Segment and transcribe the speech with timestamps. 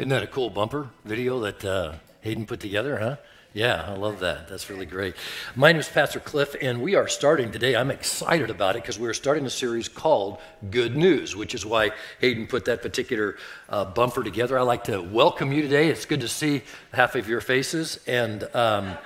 [0.00, 3.16] Isn't that a cool bumper video that uh, Hayden put together, huh?
[3.52, 4.48] Yeah, I love that.
[4.48, 5.14] That's really great.
[5.54, 7.76] My name is Pastor Cliff, and we are starting today.
[7.76, 10.38] I'm excited about it because we're starting a series called
[10.70, 11.90] Good News, which is why
[12.22, 13.36] Hayden put that particular
[13.68, 14.58] uh, bumper together.
[14.58, 15.90] I'd like to welcome you today.
[15.90, 16.62] It's good to see
[16.94, 18.96] half of your faces, and um,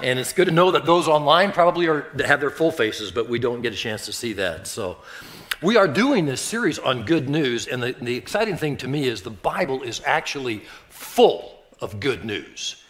[0.00, 3.28] and it's good to know that those online probably are have their full faces, but
[3.28, 4.68] we don't get a chance to see that.
[4.68, 4.98] So.
[5.62, 9.08] We are doing this series on good news, and the, the exciting thing to me
[9.08, 12.82] is the Bible is actually full of good news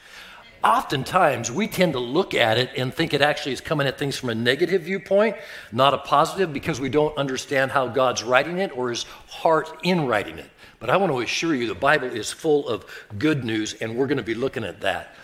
[0.67, 4.17] oftentimes we tend to look at it and think it actually is coming at things
[4.17, 5.37] from a negative viewpoint,
[5.71, 10.07] not a positive, because we don't understand how God's writing it or his heart in
[10.07, 10.51] writing it.
[10.81, 12.85] But I want to assure you the Bible is full of
[13.17, 15.15] good news, and we're going to be looking at that.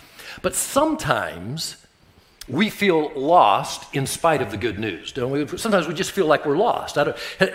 [0.43, 1.82] But sometimes
[2.49, 5.47] we feel lost in spite of the good news, don't we?
[5.57, 6.99] Sometimes we just feel like we're lost.
[6.99, 7.15] I,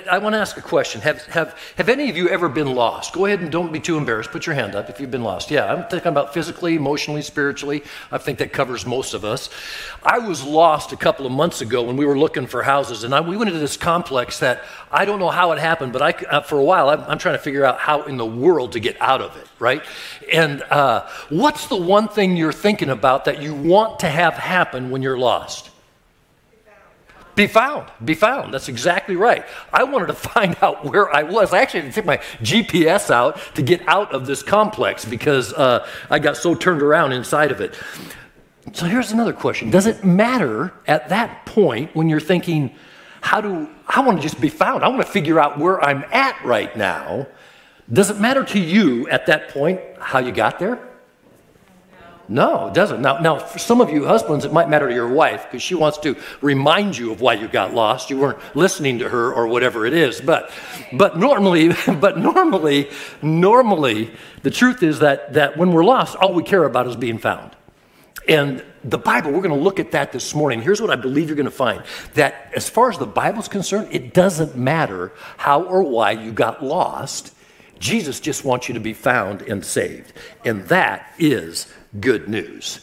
[0.09, 1.01] I, want to ask a question.
[1.01, 3.13] Have, have, have any of you ever been lost?
[3.13, 4.31] Go ahead and don't be too embarrassed.
[4.31, 5.51] Put your hand up if you've been lost.
[5.51, 7.83] Yeah, I'm thinking about physically, emotionally, spiritually.
[8.13, 9.49] I think that covers most of us.
[10.03, 13.13] I was lost a couple of months ago when we were looking for houses, and
[13.13, 16.11] I, we went into this complex that I don't know how it happened, but I,
[16.27, 18.79] uh, for a while I'm, I'm, trying to figure out how in the world to
[18.79, 19.83] get out of it, right?
[20.31, 24.76] And uh, what's the one thing you're thinking about that you want to have happen
[24.89, 25.71] when you're lost?
[27.37, 27.91] Be found.
[28.03, 28.51] Be found.
[28.51, 29.45] That's exactly right.
[29.71, 31.53] I wanted to find out where I was.
[31.53, 35.53] I actually had to take my GPS out to get out of this complex because
[35.53, 37.75] uh, I got so turned around inside of it.
[38.73, 42.75] So here's another question Does it matter at that point when you're thinking,
[43.21, 44.83] how do I want to just be found?
[44.83, 47.27] I want to figure out where I'm at right now.
[47.93, 50.86] Does it matter to you at that point how you got there?
[52.29, 53.01] No, it doesn't.
[53.01, 55.75] Now, now, for some of you husbands, it might matter to your wife because she
[55.75, 58.09] wants to remind you of why you got lost.
[58.09, 60.19] You weren't listening to her or whatever it is.
[60.19, 60.51] But,
[60.91, 62.89] but normally, but normally,
[63.21, 64.11] normally,
[64.43, 67.55] the truth is that that when we're lost, all we care about is being found.
[68.27, 70.61] And the Bible, we're going to look at that this morning.
[70.61, 71.83] Here's what I believe you're going to find
[72.15, 76.63] that as far as the Bible's concerned, it doesn't matter how or why you got
[76.63, 77.33] lost.
[77.79, 80.11] Jesus just wants you to be found and saved.
[80.43, 82.81] And that is good news.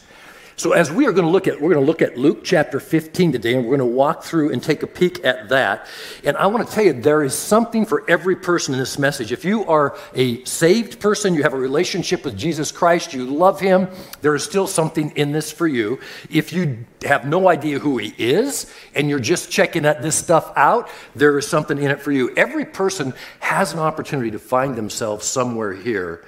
[0.57, 2.79] So as we are going to look at, we're going to look at Luke chapter
[2.79, 5.85] 15 today, and we're going to walk through and take a peek at that.
[6.23, 9.33] And I want to tell you, there is something for every person in this message.
[9.33, 13.59] If you are a saved person, you have a relationship with Jesus Christ, you love
[13.59, 13.89] him,
[14.21, 15.99] there is still something in this for you.
[16.29, 20.53] If you have no idea who he is, and you're just checking out this stuff
[20.55, 22.33] out, there is something in it for you.
[22.37, 26.23] Every person has an opportunity to find themselves somewhere here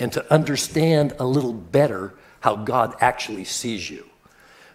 [0.00, 4.06] and to understand a little better how God actually sees you.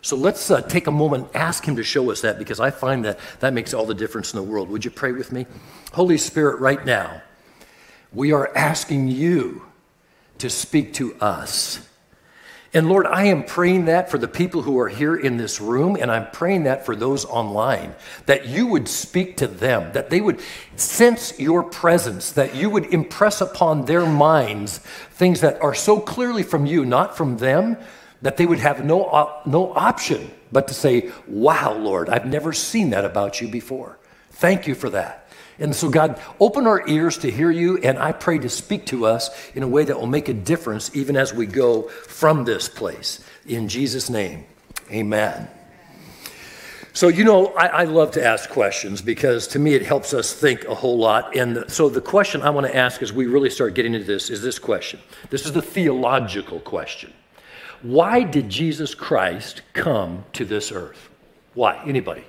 [0.01, 2.69] So let's uh, take a moment and ask Him to show us that because I
[2.69, 4.69] find that that makes all the difference in the world.
[4.69, 5.47] Would you pray with me?
[5.93, 7.23] Holy Spirit, right now,
[8.13, 9.63] we are asking you
[10.37, 11.89] to speak to us.
[12.75, 15.95] And Lord, I am praying that for the people who are here in this room,
[15.97, 20.19] and I'm praying that for those online, that you would speak to them, that they
[20.19, 20.41] would
[20.75, 26.43] sense your presence, that you would impress upon their minds things that are so clearly
[26.43, 27.77] from you, not from them,
[28.21, 32.89] that they would have no, no option but to say, Wow, Lord, I've never seen
[32.89, 33.97] that about you before.
[34.31, 35.24] Thank you for that.
[35.57, 39.05] And so, God, open our ears to hear you, and I pray to speak to
[39.05, 42.67] us in a way that will make a difference even as we go from this
[42.67, 43.23] place.
[43.47, 44.45] In Jesus' name,
[44.91, 45.47] amen.
[46.91, 50.31] So, you know, I, I, love to ask questions because to me it helps us
[50.31, 51.35] think a whole lot.
[51.35, 54.29] And so, the question I want to ask as we really start getting into this
[54.29, 55.01] is this question.
[55.29, 57.13] This is the theological question
[57.81, 61.09] Why did Jesus Christ come to this earth?
[61.53, 61.83] Why?
[61.85, 62.23] Anybody?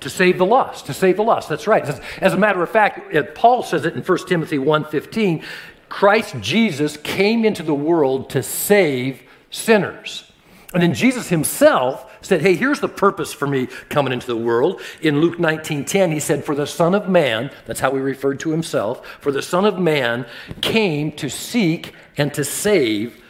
[0.00, 1.48] To save the lost, to save the lost.
[1.48, 1.84] That's right.
[2.20, 5.42] As a matter of fact, Paul says it in 1 Timothy 1:15,
[5.88, 10.30] Christ Jesus came into the world to save sinners.
[10.72, 14.80] And then Jesus himself said, Hey, here's the purpose for me coming into the world.
[15.00, 18.50] In Luke 19.10 he said, For the Son of Man, that's how he referred to
[18.50, 20.26] himself, for the Son of Man
[20.60, 23.20] came to seek and to save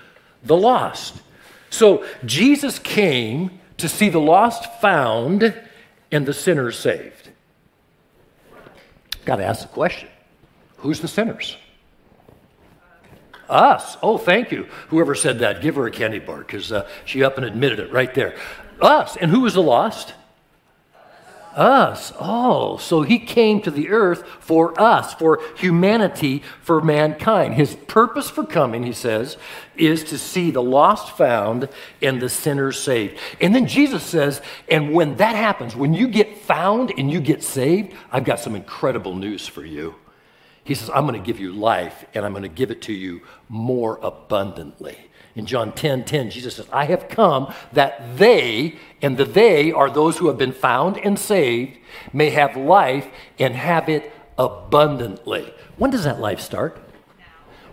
[0.43, 1.23] the lost.
[1.71, 5.55] So Jesus came to see the lost found
[6.13, 7.31] and the sinners saved?
[9.25, 10.09] Got to ask the question
[10.79, 11.57] who's the sinners?
[13.49, 13.97] Us.
[14.03, 14.69] Oh, thank you.
[14.89, 17.93] Whoever said that, give her a candy bar because uh, she up and admitted it
[17.93, 18.37] right there.
[18.81, 19.17] Us.
[19.17, 20.15] And who was the lost?
[21.55, 22.13] Us.
[22.13, 22.79] all.
[22.79, 27.55] so he came to the earth for us, for humanity, for mankind.
[27.55, 29.37] His purpose for coming, he says,
[29.77, 31.69] is to see the lost found
[32.01, 33.19] and the sinners saved.
[33.41, 37.43] And then Jesus says, and when that happens, when you get found and you get
[37.43, 39.97] saved, I've got some incredible news for you.
[40.65, 42.93] He says, I'm going to give you life and I'm going to give it to
[42.93, 45.10] you more abundantly.
[45.41, 49.89] In John 10 10, Jesus says, I have come that they, and the they are
[49.89, 51.79] those who have been found and saved,
[52.13, 53.07] may have life
[53.39, 55.51] and have it abundantly.
[55.79, 56.77] When does that life start?
[57.19, 57.25] Now.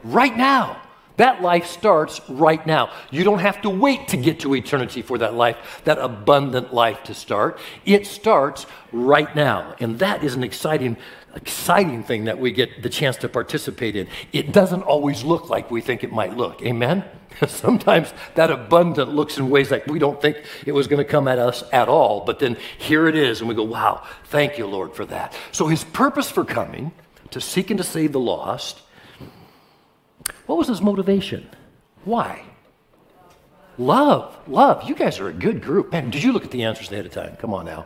[0.02, 0.82] Right now.
[1.18, 2.92] That life starts right now.
[3.12, 7.04] You don't have to wait to get to eternity for that life, that abundant life
[7.04, 7.60] to start.
[7.86, 9.76] It starts right now.
[9.80, 10.98] And that is an exciting
[11.36, 14.08] exciting thing that we get the chance to participate in.
[14.34, 16.64] It doesn't always look like we think it might look.
[16.64, 17.04] Amen?
[17.48, 21.28] Sometimes that abundant looks in ways like we don't think it was going to come
[21.28, 24.66] at us at all, but then here it is, and we go, wow, thank you,
[24.66, 25.36] Lord, for that.
[25.52, 26.92] So his purpose for coming,
[27.32, 28.82] to seek and to save the lost,
[30.48, 31.48] what was his motivation?
[32.04, 32.44] Why?
[33.78, 34.90] Love, love.
[34.90, 35.92] You guys are a good group.
[35.92, 37.36] Man, did you look at the answers ahead of time?
[37.36, 37.86] Come on now.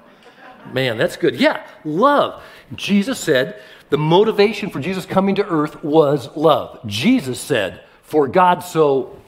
[0.72, 1.36] Man, that's good.
[1.36, 2.42] Yeah, love.
[2.76, 6.80] Jesus said the motivation for Jesus coming to earth was love.
[6.86, 9.20] Jesus said, For God so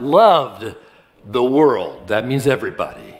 [0.00, 0.74] loved
[1.24, 3.14] the world, that means everybody,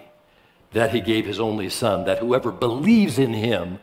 [0.72, 3.78] that he gave his only son, that whoever believes in him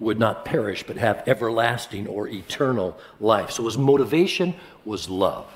[0.00, 3.50] would not perish but have everlasting or eternal life.
[3.50, 4.54] So his motivation
[4.84, 5.46] was love.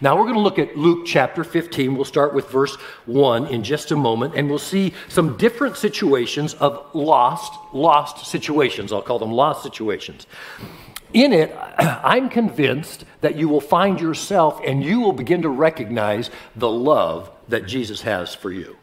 [0.00, 1.94] Now we're going to look at Luke chapter 15.
[1.94, 2.76] We'll start with verse
[3.06, 8.92] 1 in just a moment, and we'll see some different situations of lost, lost situations.
[8.92, 10.26] I'll call them lost situations.
[11.14, 16.30] In it, I'm convinced that you will find yourself and you will begin to recognize
[16.54, 18.76] the love that Jesus has for you.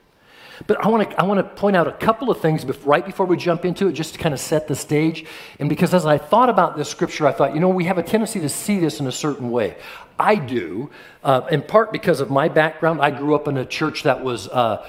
[0.67, 3.25] But I want to I want to point out a couple of things right before
[3.25, 5.25] we jump into it, just to kind of set the stage.
[5.59, 8.03] And because as I thought about this scripture, I thought, you know, we have a
[8.03, 9.77] tendency to see this in a certain way.
[10.17, 10.89] I do,
[11.23, 13.01] uh, in part because of my background.
[13.01, 14.85] I grew up in a church that was uh,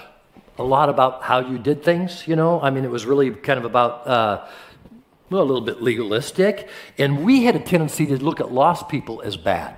[0.58, 2.28] a lot about how you did things.
[2.28, 4.06] You know, I mean, it was really kind of about.
[4.06, 4.46] Uh,
[5.28, 9.22] well, a little bit legalistic, and we had a tendency to look at lost people
[9.22, 9.76] as bad.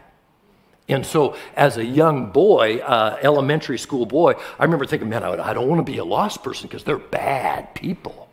[0.89, 5.51] And so, as a young boy, uh, elementary school boy, I remember thinking, man, I,
[5.51, 8.29] I don't want to be a lost person because they're bad people.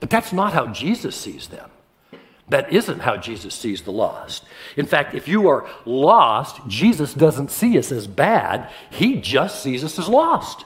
[0.00, 1.70] But that's not how Jesus sees them.
[2.48, 4.44] That isn't how Jesus sees the lost.
[4.76, 9.84] In fact, if you are lost, Jesus doesn't see us as bad, He just sees
[9.84, 10.64] us as lost.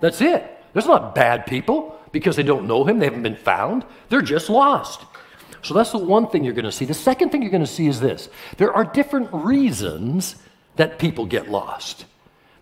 [0.00, 0.48] That's it.
[0.72, 4.48] There's not bad people because they don't know Him, they haven't been found, they're just
[4.48, 5.00] lost.
[5.64, 6.84] So that's the one thing you're going to see.
[6.84, 8.28] The second thing you're going to see is this
[8.58, 10.36] there are different reasons
[10.76, 12.04] that people get lost.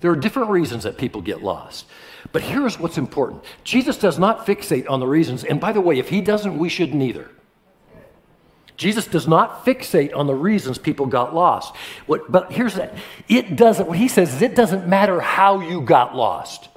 [0.01, 1.87] There are different reasons that people get lost.
[2.31, 5.43] But here's what's important Jesus does not fixate on the reasons.
[5.43, 7.29] And by the way, if he doesn't, we shouldn't either.
[8.77, 11.75] Jesus does not fixate on the reasons people got lost.
[12.07, 12.95] What, but here's that
[13.29, 16.69] it doesn't, what he says is it doesn't matter how you got lost.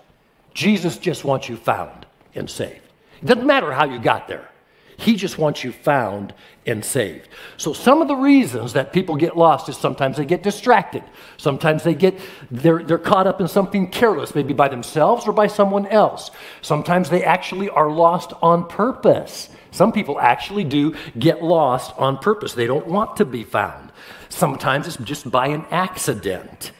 [0.54, 2.82] Jesus just wants you found and saved.
[3.22, 4.50] It doesn't matter how you got there.
[4.98, 6.34] He just wants you found
[6.66, 7.28] and saved.
[7.58, 11.04] So some of the reasons that people get lost is sometimes they get distracted.
[11.38, 12.20] Sometimes they get
[12.50, 16.32] they're, they're caught up in something careless, maybe by themselves or by someone else.
[16.62, 19.50] Sometimes they actually are lost on purpose.
[19.72, 22.54] Some people actually do get lost on purpose.
[22.54, 23.92] They don't want to be found.
[24.30, 26.72] Sometimes it's just by an accident.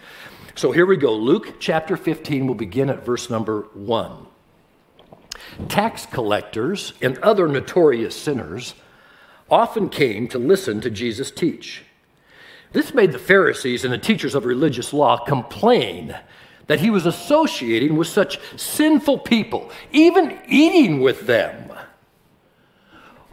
[0.56, 1.14] So here we go.
[1.14, 4.28] Luke chapter 15 will begin at verse number 1
[5.70, 8.76] tax collectors, and other notorious sinners
[9.50, 11.84] often came to listen to Jesus teach.
[12.74, 16.16] This made the Pharisees and the teachers of religious law complain
[16.68, 21.72] that he was associating with such sinful people, even eating with them.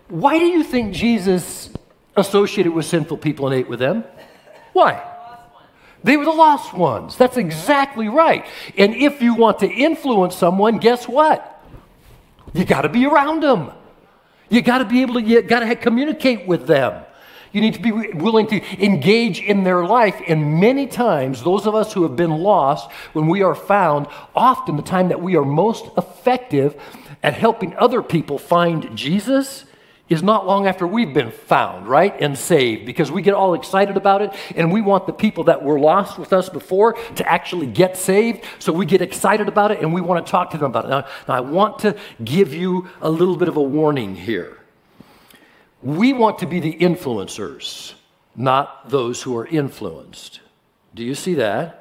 [0.08, 1.70] Why do you think Jesus
[2.16, 4.04] associated with sinful people and ate with them?
[4.74, 5.02] Why?
[6.04, 7.16] They were the lost ones.
[7.16, 8.44] That's exactly right.
[8.76, 11.51] And if you want to influence someone, guess what?
[12.52, 13.70] You got to be around them.
[14.48, 17.04] You got to be able to, you got to communicate with them.
[17.52, 20.20] You need to be willing to engage in their life.
[20.26, 24.76] And many times, those of us who have been lost, when we are found, often
[24.76, 26.80] the time that we are most effective
[27.22, 29.64] at helping other people find Jesus
[30.12, 33.96] is not long after we've been found, right, and saved, because we get all excited
[33.96, 37.66] about it and we want the people that were lost with us before to actually
[37.66, 38.44] get saved.
[38.58, 40.88] So we get excited about it and we want to talk to them about it.
[40.88, 44.58] Now, now I want to give you a little bit of a warning here.
[45.82, 47.94] We want to be the influencers,
[48.36, 50.40] not those who are influenced.
[50.94, 51.78] Do you see that?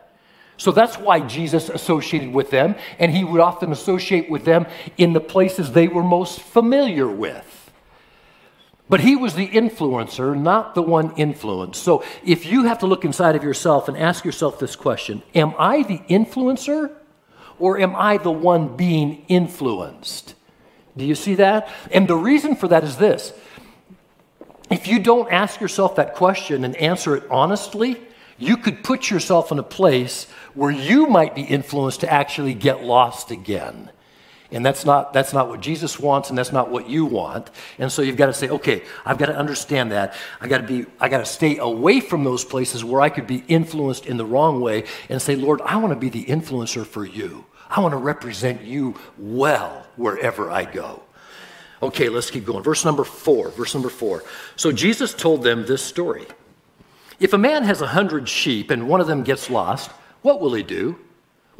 [0.57, 5.13] So that's why Jesus associated with them, and he would often associate with them in
[5.13, 7.60] the places they were most familiar with.
[8.91, 11.81] But he was the influencer, not the one influenced.
[11.81, 15.53] So if you have to look inside of yourself and ask yourself this question Am
[15.57, 16.91] I the influencer
[17.57, 20.35] or am I the one being influenced?
[20.97, 21.69] Do you see that?
[21.89, 23.31] And the reason for that is this
[24.69, 27.95] if you don't ask yourself that question and answer it honestly,
[28.37, 32.83] you could put yourself in a place where you might be influenced to actually get
[32.83, 33.89] lost again.
[34.51, 37.49] And that's not, that's not what Jesus wants, and that's not what you want.
[37.79, 40.13] And so you've got to say, okay, I've got to understand that.
[40.41, 43.27] I got to be, I got to stay away from those places where I could
[43.27, 46.85] be influenced in the wrong way and say, Lord, I want to be the influencer
[46.85, 47.45] for you.
[47.69, 51.01] I want to represent you well wherever I go.
[51.81, 52.61] Okay, let's keep going.
[52.61, 53.49] Verse number four.
[53.49, 54.23] Verse number four.
[54.57, 56.27] So Jesus told them this story.
[57.19, 59.91] If a man has a hundred sheep and one of them gets lost,
[60.21, 60.99] what will he do?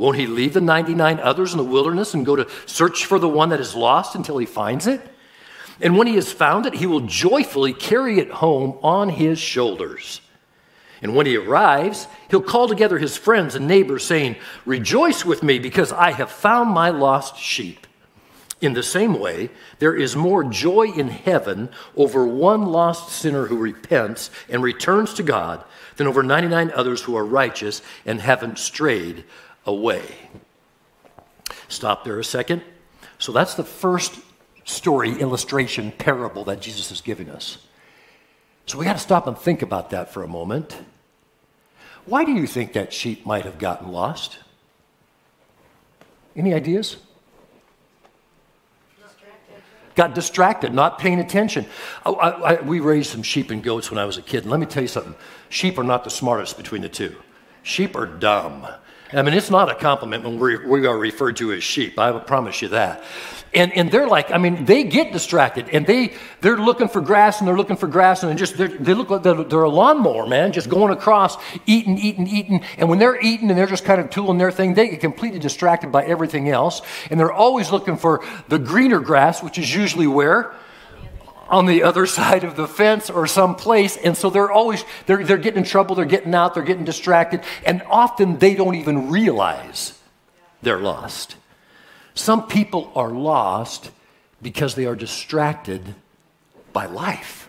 [0.02, 3.30] Won't he leave the 99 others in the wilderness and go to search for the
[3.30, 5.00] one that is lost until he finds it?
[5.80, 10.22] And when he has found it, he will joyfully carry it home on his shoulders.
[11.04, 15.60] And when he arrives, he'll call together his friends and neighbors, saying, Rejoice with me
[15.60, 17.86] because I have found my lost sheep.
[18.60, 23.58] In the same way, there is more joy in heaven over one lost sinner who
[23.58, 25.64] repents and returns to God
[25.98, 29.26] than over 99 others who are righteous and haven't strayed
[29.66, 30.04] away.
[31.68, 32.64] Stop there a second.
[33.18, 34.20] So that's the first
[34.64, 37.58] story, illustration, parable that Jesus is giving us.
[38.66, 40.78] So we got to stop and think about that for a moment.
[42.06, 44.40] Why do you think that sheep might have gotten lost?
[46.36, 46.98] Any ideas?
[49.94, 51.66] Got distracted, not paying attention.
[52.06, 54.44] I, I, we raised some sheep and goats when I was a kid.
[54.44, 55.16] And let me tell you something
[55.50, 57.16] sheep are not the smartest between the two.
[57.62, 58.68] Sheep are dumb.
[59.14, 62.00] I mean, it's not a compliment when we we are referred to as sheep.
[62.00, 63.04] I promise you that.
[63.54, 67.40] And, and they're like, I mean, they get distracted and they, they're looking for grass
[67.40, 70.54] and they're looking for grass and just, they look like they're, they're, a lawnmower, man,
[70.54, 72.64] just going across, eating, eating, eating.
[72.78, 75.40] And when they're eating and they're just kind of tooling their thing, they get completely
[75.40, 76.82] distracted by everything else.
[77.10, 80.54] And they're always looking for the greener grass, which is usually where?
[81.52, 83.98] On the other side of the fence or someplace.
[83.98, 87.44] And so they're always, they're, they're getting in trouble, they're getting out, they're getting distracted.
[87.66, 90.00] And often they don't even realize
[90.62, 91.36] they're lost.
[92.16, 93.92] Some people are lost
[94.42, 95.94] because they are distracted
[96.74, 97.41] by life.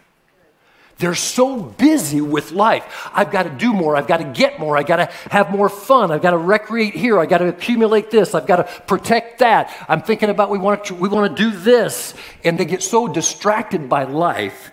[0.99, 3.11] They're so busy with life.
[3.13, 3.97] I've got to do more.
[3.97, 4.77] I've got to get more.
[4.77, 6.11] I've got to have more fun.
[6.11, 7.19] I've got to recreate here.
[7.19, 8.35] I've got to accumulate this.
[8.35, 9.75] I've got to protect that.
[9.89, 12.15] I'm thinking about we want to, we want to do this.
[12.45, 14.71] And they get so distracted by life,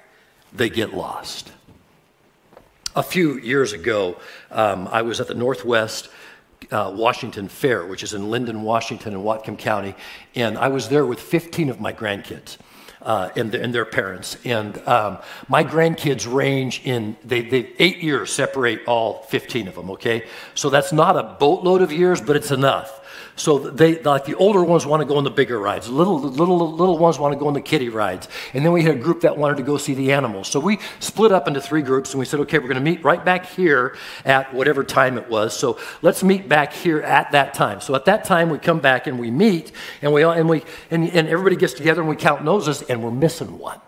[0.53, 1.51] they get lost.
[2.95, 4.17] A few years ago,
[4.51, 6.09] um, I was at the Northwest
[6.71, 9.95] uh, Washington Fair, which is in Lynden, Washington, in Whatcom County,
[10.35, 12.57] and I was there with 15 of my grandkids
[13.01, 14.37] uh, and, and, their parents.
[14.43, 19.91] And um, my grandkids range in, they, they, eight years separate all 15 of them,
[19.91, 20.25] okay?
[20.53, 22.98] So that's not a boatload of years, but it's enough.
[23.39, 25.87] So they like the older ones want to go on the bigger rides.
[25.87, 28.27] Little little little ones want to go on the kiddie rides.
[28.53, 30.49] And then we had a group that wanted to go see the animals.
[30.49, 33.01] So we split up into three groups and we said, okay, we're going to meet
[33.03, 35.57] right back here at whatever time it was.
[35.57, 37.79] So let's meet back here at that time.
[37.79, 40.63] So at that time we come back and we meet and we all, and we
[40.91, 43.79] and, and everybody gets together and we count noses and we're missing one.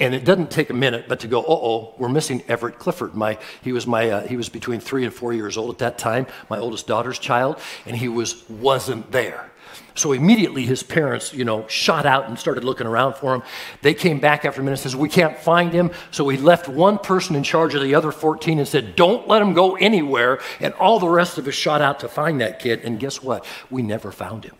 [0.00, 3.14] And it doesn't take a minute, but to go, oh, we're missing Everett Clifford.
[3.14, 5.98] My, he was my, uh, he was between three and four years old at that
[5.98, 9.50] time, my oldest daughter's child, and he was wasn't there.
[9.94, 13.42] So immediately his parents, you know, shot out and started looking around for him.
[13.82, 15.90] They came back after a minute and says, we can't find him.
[16.10, 19.42] So we left one person in charge of the other 14 and said, don't let
[19.42, 20.40] him go anywhere.
[20.60, 22.80] And all the rest of us shot out to find that kid.
[22.84, 23.44] And guess what?
[23.68, 24.56] We never found him.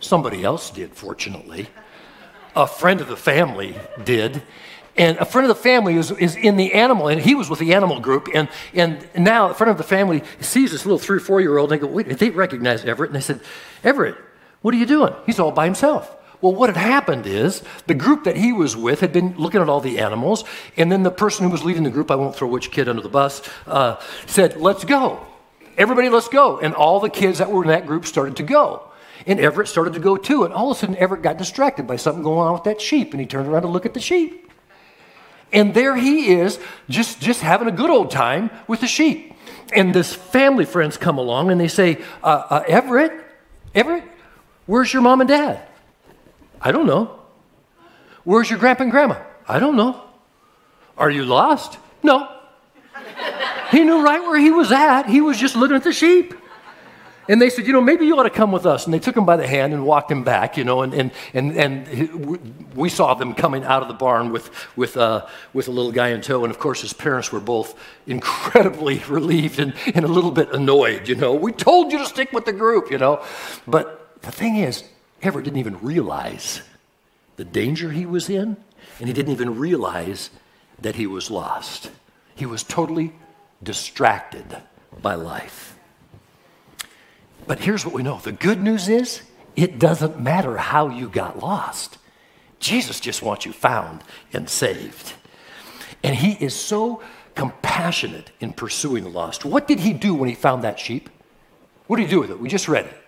[0.00, 1.68] Somebody else did, fortunately
[2.56, 4.42] a friend of the family did.
[4.96, 7.58] And a friend of the family is, is in the animal, and he was with
[7.58, 8.28] the animal group.
[8.34, 11.58] And, and now a friend of the family sees this little three or four year
[11.58, 13.10] old, and they go, wait, they recognize Everett.
[13.10, 13.40] And they said,
[13.84, 14.16] Everett,
[14.62, 15.14] what are you doing?
[15.26, 16.10] He's all by himself.
[16.40, 19.68] Well, what had happened is the group that he was with had been looking at
[19.68, 20.44] all the animals,
[20.78, 23.02] and then the person who was leading the group, I won't throw which kid under
[23.02, 25.26] the bus, uh, said, Let's go.
[25.76, 26.58] Everybody, let's go.
[26.58, 28.90] And all the kids that were in that group started to go.
[29.26, 30.44] And Everett started to go too.
[30.44, 33.12] And all of a sudden, Everett got distracted by something going on with that sheep.
[33.12, 34.50] And he turned around to look at the sheep.
[35.52, 36.58] And there he is,
[36.88, 39.34] just, just having a good old time with the sheep.
[39.72, 43.12] And this family friends come along and they say, uh, uh, Everett,
[43.74, 44.04] Everett,
[44.66, 45.62] where's your mom and dad?
[46.60, 47.20] I don't know.
[48.24, 49.22] Where's your grandpa and grandma?
[49.46, 50.02] I don't know.
[50.98, 51.78] Are you lost?
[52.02, 52.28] No.
[53.70, 55.04] he knew right where he was at.
[55.08, 56.34] He was just looking at the sheep.
[57.28, 58.84] And they said, you know, maybe you ought to come with us.
[58.84, 61.10] And they took him by the hand and walked him back, you know, and, and,
[61.34, 65.70] and, and we saw them coming out of the barn with, with, uh, with a
[65.70, 66.44] little guy in tow.
[66.44, 71.08] And of course, his parents were both incredibly relieved and, and a little bit annoyed,
[71.08, 71.34] you know.
[71.34, 73.24] We told you to stick with the group, you know.
[73.66, 74.84] But the thing is,
[75.22, 76.62] Everett didn't even realize
[77.36, 78.56] the danger he was in
[78.98, 80.30] and he didn't even realize
[80.80, 81.90] that he was lost.
[82.34, 83.12] He was totally
[83.62, 84.62] distracted
[85.02, 85.75] by life.
[87.46, 89.22] But here's what we know the good news is
[89.54, 91.98] it doesn't matter how you got lost.
[92.58, 95.12] Jesus just wants you found and saved.
[96.02, 97.02] And he is so
[97.34, 99.44] compassionate in pursuing the lost.
[99.44, 101.10] What did he do when he found that sheep?
[101.86, 102.40] What did he do with it?
[102.40, 103.05] We just read it.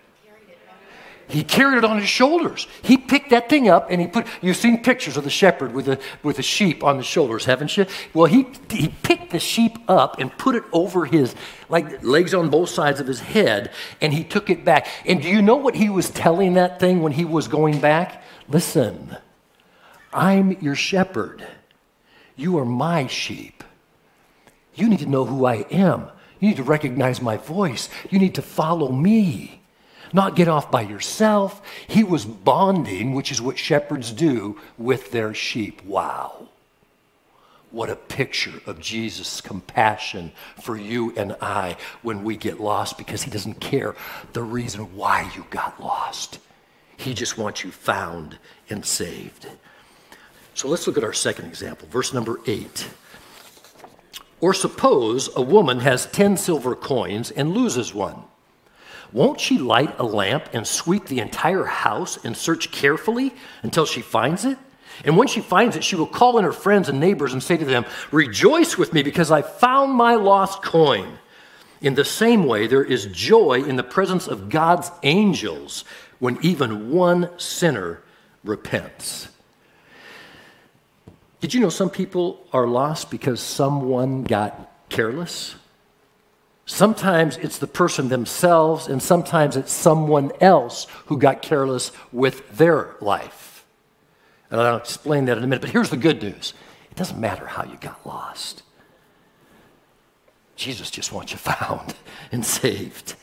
[1.29, 2.67] He carried it on his shoulders.
[2.81, 5.85] He picked that thing up and he put, you've seen pictures of the shepherd with
[5.85, 7.85] the, with the sheep on the shoulders, haven't you?
[8.15, 11.35] Well, he, he picked the sheep up and put it over his,
[11.69, 13.71] like legs on both sides of his head,
[14.01, 14.87] and he took it back.
[15.05, 18.23] And do you know what he was telling that thing when he was going back?
[18.47, 19.15] Listen,
[20.11, 21.45] I'm your shepherd.
[22.35, 23.63] You are my sheep.
[24.73, 26.09] You need to know who I am.
[26.39, 27.87] You need to recognize my voice.
[28.09, 29.58] You need to follow me
[30.13, 31.61] not get off by yourself.
[31.87, 35.83] He was bonding, which is what shepherds do with their sheep.
[35.83, 36.47] Wow.
[37.71, 43.21] What a picture of Jesus' compassion for you and I when we get lost because
[43.21, 43.95] he doesn't care
[44.33, 46.39] the reason why you got lost.
[46.97, 48.39] He just wants you found
[48.69, 49.47] and saved.
[50.55, 52.89] So let's look at our second example, verse number eight.
[54.41, 58.23] Or suppose a woman has 10 silver coins and loses one.
[59.11, 64.01] Won't she light a lamp and sweep the entire house and search carefully until she
[64.01, 64.57] finds it?
[65.03, 67.57] And when she finds it, she will call in her friends and neighbors and say
[67.57, 71.17] to them, Rejoice with me because I found my lost coin.
[71.81, 75.85] In the same way, there is joy in the presence of God's angels
[76.19, 78.01] when even one sinner
[78.43, 79.29] repents.
[81.39, 85.55] Did you know some people are lost because someone got careless?
[86.69, 92.95] Sometimes it's the person themselves, and sometimes it's someone else who got careless with their
[93.01, 93.65] life.
[94.51, 95.61] And I'll explain that in a minute.
[95.61, 96.53] But here's the good news
[96.91, 98.61] it doesn't matter how you got lost,
[100.55, 101.95] Jesus just wants you found
[102.31, 103.15] and saved.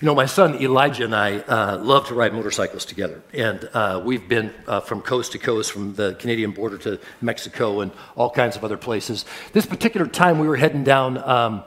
[0.00, 3.20] You know, my son Elijah and I uh, love to ride motorcycles together.
[3.34, 7.80] And uh, we've been uh, from coast to coast, from the Canadian border to Mexico
[7.80, 9.24] and all kinds of other places.
[9.52, 11.18] This particular time we were heading down.
[11.18, 11.64] Um,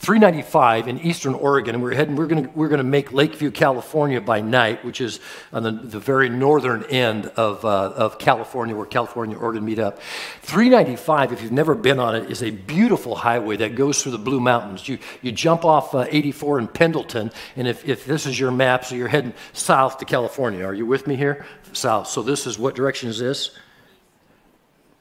[0.00, 4.40] 395 in eastern Oregon, and we're heading, we're gonna, we're gonna make Lakeview, California by
[4.40, 5.20] night, which is
[5.52, 9.78] on the, the very northern end of, uh, of California, where California and Oregon meet
[9.78, 10.00] up.
[10.40, 14.18] 395, if you've never been on it, is a beautiful highway that goes through the
[14.18, 14.88] Blue Mountains.
[14.88, 18.86] You, you jump off uh, 84 in Pendleton, and if, if this is your map,
[18.86, 20.64] so you're heading south to California.
[20.64, 21.44] Are you with me here?
[21.74, 22.08] South.
[22.08, 23.50] So this is, what direction is this?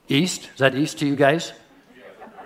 [0.10, 0.50] East?
[0.52, 1.54] Is that east to you guys?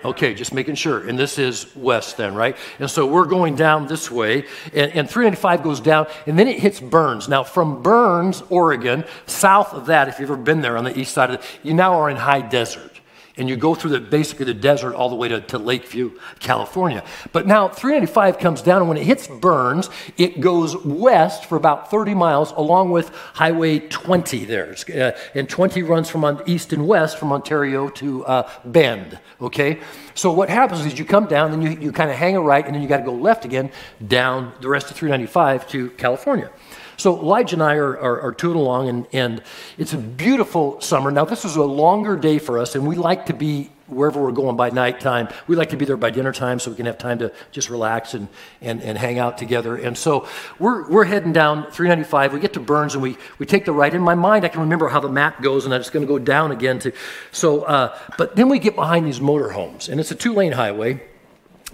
[0.04, 1.08] Okay, just making sure.
[1.08, 2.56] And this is west then, right?
[2.78, 6.58] And so we're going down this way, and, and 395 goes down, and then it
[6.58, 7.28] hits Burns.
[7.28, 11.14] Now, from Burns, Oregon, south of that, if you've ever been there on the east
[11.14, 12.93] side of it, you now are in high desert
[13.36, 17.02] and you go through the, basically the desert all the way to, to Lakeview, California.
[17.32, 21.90] But now 395 comes down, and when it hits Burns, it goes west for about
[21.90, 24.76] 30 miles along with Highway 20 there.
[24.94, 29.80] Uh, and 20 runs from on, east and west from Ontario to uh, Bend, okay?
[30.14, 32.64] So what happens is you come down, and you, you kind of hang a right,
[32.64, 33.70] and then you got to go left again
[34.06, 36.50] down the rest of 395 to California.
[36.96, 39.42] So Elijah and I are, are, are tooling along, and, and
[39.78, 41.10] it's a beautiful summer.
[41.10, 44.32] Now, this is a longer day for us, and we like to be wherever we're
[44.32, 45.28] going by nighttime.
[45.46, 47.68] We like to be there by dinner time so we can have time to just
[47.68, 48.28] relax and,
[48.60, 49.76] and, and hang out together.
[49.76, 50.26] And so
[50.58, 52.32] we're, we're heading down 395.
[52.32, 53.92] We get to Burns and we, we take the right.
[53.92, 56.10] In my mind, I can remember how the map goes, and I'm just going to
[56.10, 56.78] go down again.
[56.80, 56.92] To,
[57.30, 61.02] so, uh, but then we get behind these motorhomes, and it's a two lane highway,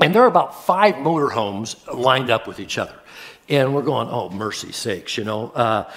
[0.01, 2.95] and there are about five motorhomes lined up with each other.
[3.51, 5.51] And we're going, oh, mercy sakes, you know.
[5.51, 5.91] Uh,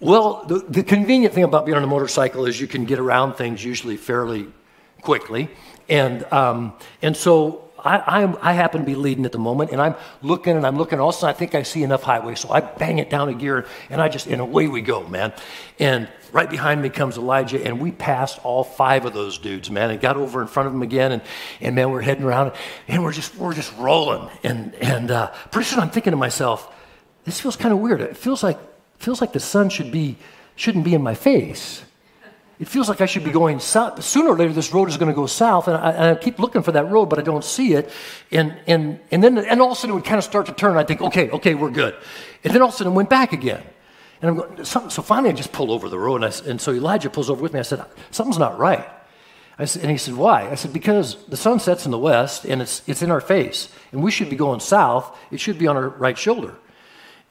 [0.00, 3.34] well, the, the convenient thing about being on a motorcycle is you can get around
[3.34, 4.46] things usually fairly
[5.00, 5.50] quickly.
[5.88, 9.80] And, um, and so I, I, I, happen to be leading at the moment, and
[9.80, 11.00] I'm looking and I'm looking.
[11.00, 13.28] All of a sudden, I think I see enough highway, so I bang it down
[13.28, 15.32] a gear, and I just and away we go, man.
[15.78, 19.90] And right behind me comes Elijah, and we passed all five of those dudes, man,
[19.90, 21.22] and got over in front of them again, and,
[21.60, 22.52] and man, we're heading around,
[22.86, 26.72] and we're just we're just rolling, and and uh, pretty soon I'm thinking to myself,
[27.24, 28.00] this feels kind of weird.
[28.00, 28.58] It feels like,
[28.98, 30.16] feels like the sun should be,
[30.56, 31.82] shouldn't be in my face.
[32.60, 34.02] It feels like I should be going south.
[34.04, 36.38] Sooner or later, this road is going to go south, and I, and I, keep
[36.38, 37.90] looking for that road, but I don't see it.
[38.30, 40.52] And, and, and then and all of a sudden, it would kind of start to
[40.52, 40.76] turn.
[40.76, 41.96] I think, okay, okay, we're good.
[42.44, 43.62] And then all of a sudden, it went back again.
[44.20, 46.22] And I'm going, so finally, I just pulled over the road.
[46.22, 47.58] And, I, and so Elijah pulls over with me.
[47.58, 48.88] I said, something's not right.
[49.58, 50.48] I said, and he said, why?
[50.48, 53.68] I said, because the sun sets in the west, and it's, it's in our face,
[53.90, 55.18] and we should be going south.
[55.32, 56.54] It should be on our right shoulder.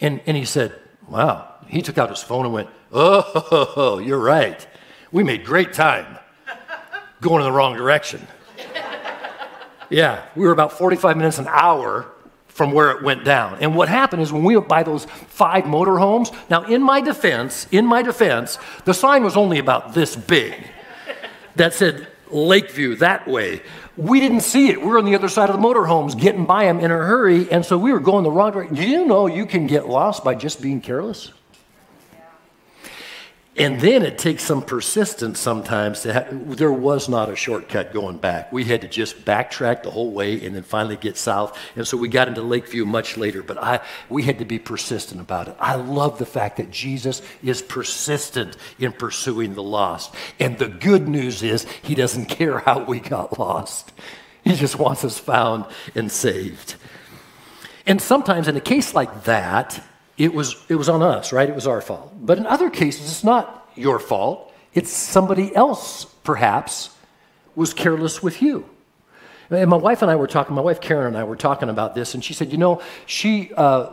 [0.02, 0.74] And, and he said,
[1.08, 1.48] Wow.
[1.68, 4.68] He took out his phone and went, Oh, you're right.
[5.12, 6.18] We made great time
[7.22, 8.28] going in the wrong direction.
[9.92, 12.10] Yeah, we were about 45 minutes an hour
[12.48, 13.58] from where it went down.
[13.60, 17.68] And what happened is when we went by those five motorhomes, now in my defense,
[17.72, 20.56] in my defense, the sign was only about this big
[21.56, 23.62] that said Lakeview that way.
[23.98, 24.82] We didn't see it.
[24.82, 27.52] We were on the other side of the motorhomes getting by them in a hurry,
[27.52, 28.76] and so we were going the wrong direction.
[28.76, 31.32] Do you know you can get lost by just being careless?
[33.58, 36.02] And then it takes some persistence sometimes.
[36.02, 38.54] To have, there was not a shortcut going back.
[38.54, 41.58] We had to just backtrack the whole way and then finally get south.
[41.76, 45.20] And so we got into Lakeview much later, but I, we had to be persistent
[45.20, 45.58] about it.
[45.60, 50.16] I love the fact that Jesus is persistent in pursuing the lost.
[50.40, 53.92] And the good news is, he doesn't care how we got lost,
[54.46, 56.76] he just wants us found and saved.
[57.86, 59.84] And sometimes in a case like that,
[60.22, 61.50] it was, it was on us, right?
[61.50, 62.14] It was our fault.
[62.22, 64.54] But in other cases, it's not your fault.
[64.74, 66.96] It's somebody else, perhaps,
[67.56, 68.70] was careless with you.
[69.50, 71.96] And my wife and I were talking, my wife Karen and I were talking about
[71.96, 73.90] this, and she said, you know, she uh,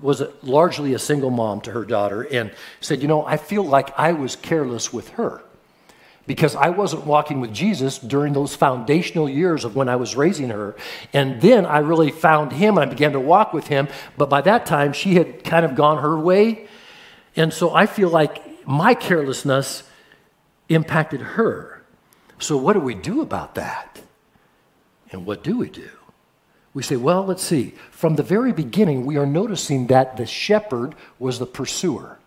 [0.00, 3.98] was largely a single mom to her daughter, and said, you know, I feel like
[3.98, 5.42] I was careless with her
[6.26, 10.50] because I wasn't walking with Jesus during those foundational years of when I was raising
[10.50, 10.76] her.
[11.12, 13.88] And then I really found him and I began to walk with him.
[14.16, 16.68] But by that time, she had kind of gone her way.
[17.36, 19.82] And so I feel like my carelessness
[20.68, 21.82] impacted her.
[22.38, 24.00] So, what do we do about that?
[25.10, 25.90] And what do we do?
[26.72, 27.74] We say, well, let's see.
[27.90, 32.19] From the very beginning, we are noticing that the shepherd was the pursuer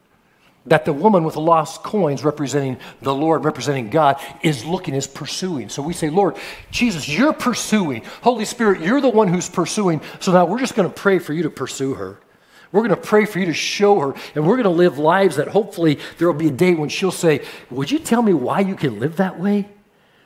[0.66, 5.08] that the woman with the lost coins representing the Lord, representing God, is looking, is
[5.08, 5.70] pursuing.
[5.70, 6.38] So we say, Lord,
[6.72, 8.04] Jesus, you're pursuing.
[8.22, 10.02] Holy Spirit, you're the one who's pursuing.
[10.20, 12.20] So now we're just going to pray for you to pursue her.
[12.72, 15.36] We're going to pray for you to show her, and we're going to live lives
[15.36, 18.62] that hopefully there will be a day when she'll say, Would you tell me why
[18.62, 19.70] you can live that way?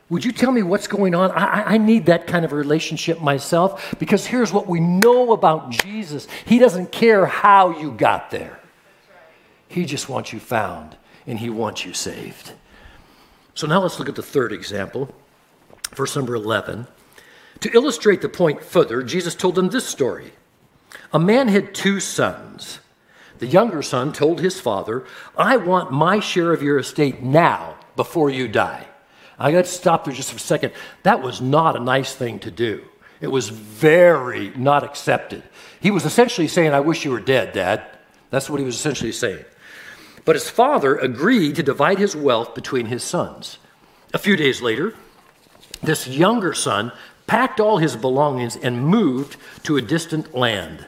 [0.08, 1.30] Would you tell me what's going on?
[1.30, 6.26] I, I, need that kind of relationship myself because here's what we know about Jesus
[6.46, 8.58] He doesn't care how you got there.
[9.68, 12.52] He just wants you found and He wants you saved.
[13.54, 15.14] So now let's look at the third example,
[15.94, 16.86] verse number 11.
[17.60, 20.32] To illustrate the point further, Jesus told them this story
[21.12, 22.80] A man had two sons.
[23.38, 25.04] The younger son told his father,
[25.36, 28.86] I want my share of your estate now before you die.
[29.38, 30.72] I got to stop there just for a second.
[31.04, 32.84] That was not a nice thing to do.
[33.20, 35.42] It was very not accepted.
[35.80, 37.84] He was essentially saying, I wish you were dead, Dad.
[38.30, 39.44] That's what he was essentially saying.
[40.24, 43.58] But his father agreed to divide his wealth between his sons.
[44.12, 44.94] A few days later,
[45.82, 46.92] this younger son
[47.26, 50.86] packed all his belongings and moved to a distant land.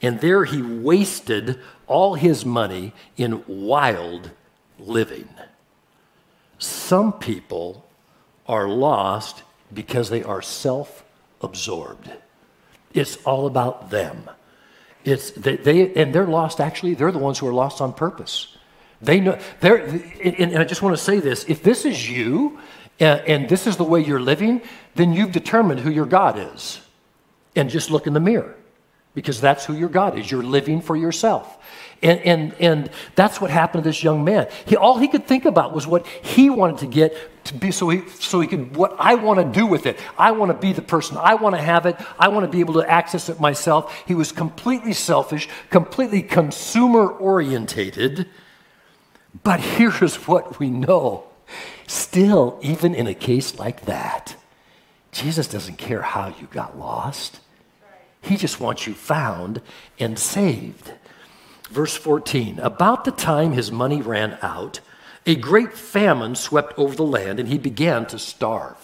[0.00, 4.30] And there he wasted all his money in wild
[4.78, 5.28] living.
[6.58, 7.86] Some people
[8.46, 9.42] are lost
[9.72, 11.04] because they are self
[11.40, 12.10] absorbed.
[12.94, 14.28] It's all about them.
[15.04, 18.56] It's they, they, and they're lost actually, they're the ones who are lost on purpose.
[19.02, 19.78] They know, they're,
[20.22, 22.58] and I just want to say this if this is you
[23.00, 24.62] and, and this is the way you're living,
[24.94, 26.80] then you've determined who your God is.
[27.54, 28.56] And just look in the mirror
[29.14, 30.30] because that's who your God is.
[30.30, 31.58] You're living for yourself.
[32.02, 34.48] And, and, and that's what happened to this young man.
[34.64, 37.88] He, all he could think about was what he wanted to get to be so
[37.90, 39.98] he, so he could, what I want to do with it.
[40.16, 41.16] I want to be the person.
[41.16, 41.96] I want to have it.
[42.18, 44.02] I want to be able to access it myself.
[44.06, 48.28] He was completely selfish, completely consumer orientated.
[49.42, 51.24] But here's what we know
[51.86, 54.36] still, even in a case like that,
[55.12, 57.40] Jesus doesn't care how you got lost.
[58.22, 59.60] He just wants you found
[59.98, 60.92] and saved.
[61.70, 64.80] Verse 14 About the time his money ran out,
[65.26, 68.81] a great famine swept over the land, and he began to starve.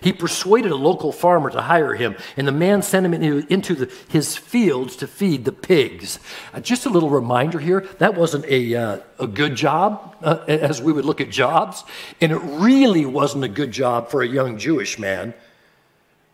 [0.00, 3.92] He persuaded a local farmer to hire him, and the man sent him into the,
[4.08, 6.18] his fields to feed the pigs.
[6.52, 10.80] Uh, just a little reminder here that wasn't a, uh, a good job, uh, as
[10.80, 11.84] we would look at jobs,
[12.20, 15.34] and it really wasn't a good job for a young Jewish man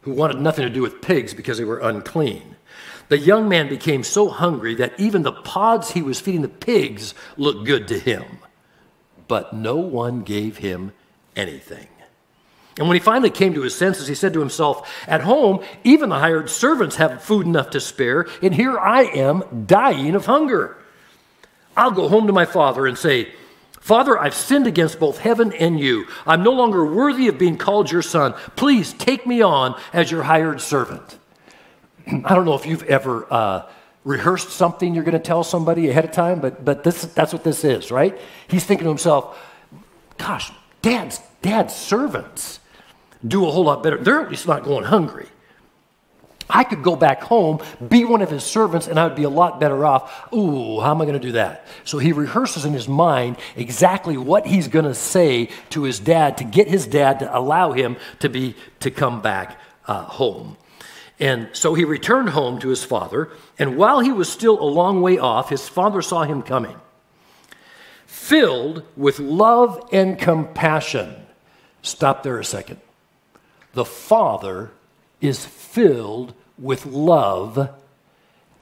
[0.02, 2.56] who wanted nothing to do with pigs because they were unclean.
[3.08, 7.14] The young man became so hungry that even the pods he was feeding the pigs
[7.36, 8.24] looked good to him,
[9.28, 10.92] but no one gave him
[11.36, 11.88] anything.
[12.78, 16.08] And when he finally came to his senses, he said to himself, At home, even
[16.08, 20.76] the hired servants have food enough to spare, and here I am dying of hunger.
[21.76, 23.32] I'll go home to my father and say,
[23.80, 26.06] Father, I've sinned against both heaven and you.
[26.26, 28.32] I'm no longer worthy of being called your son.
[28.56, 31.18] Please take me on as your hired servant.
[32.06, 33.66] I don't know if you've ever uh,
[34.04, 37.44] rehearsed something you're going to tell somebody ahead of time, but, but this, that's what
[37.44, 38.18] this is, right?
[38.48, 39.38] He's thinking to himself,
[40.16, 40.50] gosh,
[40.82, 42.60] dad's, dad's servants
[43.26, 43.96] do a whole lot better.
[43.96, 45.28] They're at least not going hungry.
[46.48, 49.30] I could go back home, be one of his servants, and I would be a
[49.30, 50.32] lot better off.
[50.32, 51.66] Ooh, how am I going to do that?
[51.84, 56.36] So he rehearses in his mind exactly what he's going to say to his dad
[56.38, 60.58] to get his dad to allow him to be to come back uh, home.
[61.18, 65.00] And so he returned home to his father, and while he was still a long
[65.00, 66.76] way off, his father saw him coming.
[68.06, 71.14] Filled with love and compassion.
[71.82, 72.80] Stop there a second.
[73.74, 74.70] The father
[75.20, 77.70] is filled with love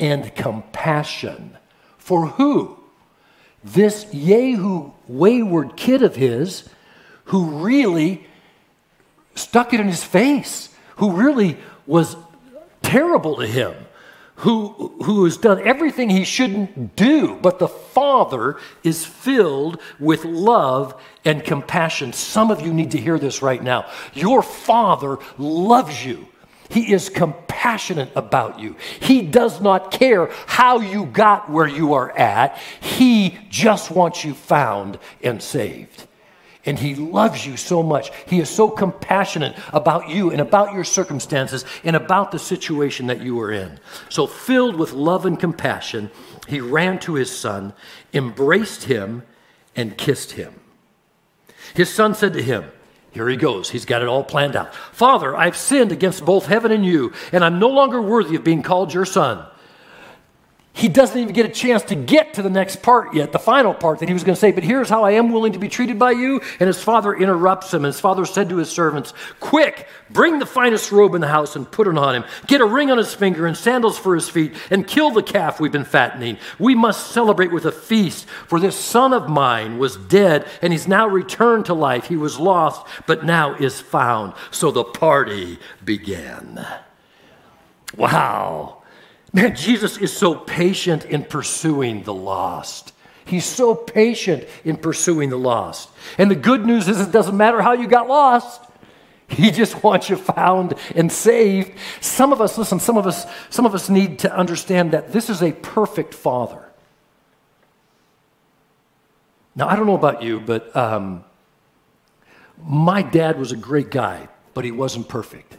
[0.00, 1.56] and compassion.
[1.98, 2.78] For who?
[3.62, 6.68] This Yehu wayward kid of his
[7.26, 8.26] who really
[9.34, 12.16] stuck it in his face, who really was
[12.82, 13.74] terrible to him,
[14.42, 17.36] who, who has done everything he shouldn't do.
[17.36, 22.12] But the Father is filled with love and compassion.
[22.12, 23.88] Some of you need to hear this right now.
[24.14, 26.26] Your Father loves you.
[26.70, 28.74] He is compassionate about you.
[28.98, 32.58] He does not care how you got where you are at.
[32.80, 36.08] He just wants you found and saved.
[36.64, 38.10] And he loves you so much.
[38.26, 43.20] He is so compassionate about you and about your circumstances and about the situation that
[43.20, 43.80] you are in.
[44.08, 46.10] So, filled with love and compassion,
[46.46, 47.72] he ran to his son,
[48.14, 49.24] embraced him,
[49.74, 50.60] and kissed him.
[51.74, 52.70] His son said to him,
[53.12, 53.68] here he goes.
[53.70, 54.74] He's got it all planned out.
[54.74, 58.62] Father, I've sinned against both heaven and you, and I'm no longer worthy of being
[58.62, 59.46] called your son
[60.74, 63.74] he doesn't even get a chance to get to the next part yet, the final
[63.74, 65.68] part that he was going to say, but here's how I am willing to be
[65.68, 66.40] treated by you.
[66.58, 67.82] And his father interrupts him.
[67.82, 71.70] His father said to his servants, Quick, bring the finest robe in the house and
[71.70, 72.24] put it on him.
[72.46, 75.60] Get a ring on his finger and sandals for his feet, and kill the calf
[75.60, 76.38] we've been fattening.
[76.58, 80.88] We must celebrate with a feast, for this son of mine was dead, and he's
[80.88, 82.06] now returned to life.
[82.06, 84.32] He was lost, but now is found.
[84.50, 86.66] So the party began.
[87.94, 88.81] Wow.
[89.32, 92.92] Man, Jesus is so patient in pursuing the lost.
[93.24, 95.88] He's so patient in pursuing the lost.
[96.18, 98.60] And the good news is it doesn't matter how you got lost.
[99.28, 101.72] He just wants you found and saved.
[102.02, 105.30] Some of us, listen, some of us, some of us need to understand that this
[105.30, 106.68] is a perfect father.
[109.54, 111.24] Now, I don't know about you, but um,
[112.62, 115.56] my dad was a great guy, but he wasn't perfect.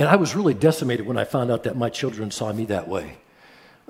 [0.00, 2.88] And I was really decimated when I found out that my children saw me that
[2.88, 3.18] way.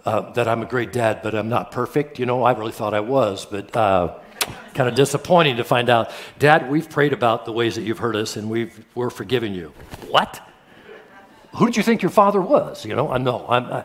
[0.04, 2.18] Uh, that I'm a great dad, but I'm not perfect.
[2.18, 4.18] You know, I really thought I was, but uh,
[4.74, 6.10] kind of disappointing to find out.
[6.40, 9.72] Dad, we've prayed about the ways that you've hurt us, and we've, we're forgiving you.
[10.08, 10.40] What?
[11.54, 12.84] Who did you think your father was?
[12.84, 13.46] You know, I know.
[13.48, 13.84] I'm, I,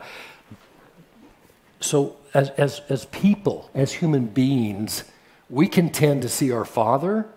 [1.80, 5.04] so, as, as, as people, as human beings,
[5.48, 7.28] we can tend to see our Father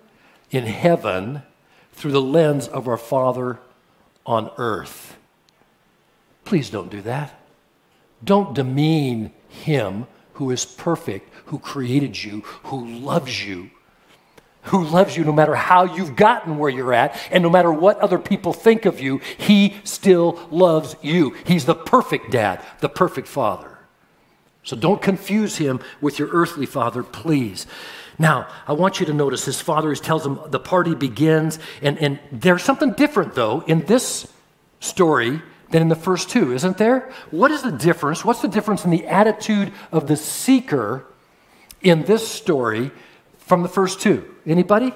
[0.51, 1.43] in heaven
[1.93, 3.59] through the lens of our Father
[4.29, 5.17] on earth.
[6.45, 7.35] Please don't do that.
[8.23, 13.71] Don't demean Him who is perfect, who created you, who loves you,
[14.63, 17.99] who loves you no matter how you've gotten where you're at, and no matter what
[18.01, 21.35] other people think of you, He still loves you.
[21.47, 23.79] He's the perfect dad, the perfect father.
[24.63, 27.67] So don't confuse Him with your earthly father, please.
[28.19, 32.19] Now, I want you to notice his father tells him the party begins, and, and
[32.33, 34.33] there's something different, though, in this
[34.81, 37.13] story than in the first two, isn't there?
[37.31, 38.25] What is the difference?
[38.25, 41.05] What's the difference in the attitude of the seeker
[41.83, 42.91] in this story
[43.39, 44.35] from the first two?
[44.47, 44.93] Anybody?